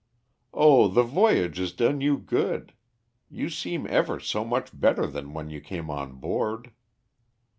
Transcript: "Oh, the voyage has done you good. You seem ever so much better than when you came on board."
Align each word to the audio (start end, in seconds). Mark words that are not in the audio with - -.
"Oh, 0.55 0.87
the 0.87 1.03
voyage 1.03 1.59
has 1.59 1.73
done 1.73 2.01
you 2.01 2.17
good. 2.17 2.73
You 3.29 3.51
seem 3.51 3.85
ever 3.87 4.19
so 4.19 4.43
much 4.43 4.71
better 4.73 5.05
than 5.05 5.31
when 5.31 5.51
you 5.51 5.61
came 5.61 5.91
on 5.91 6.15
board." 6.15 6.71